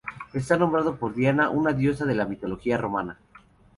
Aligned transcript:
Está 0.33 0.57
nombrado 0.57 0.95
por 0.97 1.13
Diana, 1.13 1.51
una 1.51 1.73
diosa 1.73 2.05
de 2.05 2.15
la 2.15 2.25
mitología 2.25 2.75
romana. 2.75 3.19